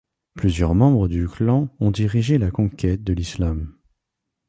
Plusieurs 0.33 0.73
membres 0.73 1.07
du 1.07 1.27
clan 1.27 1.69
ont 1.79 1.91
dirigé 1.91 2.39
la 2.39 2.49
conquête 2.49 3.03
de 3.03 3.13
l'islam. 3.13 3.77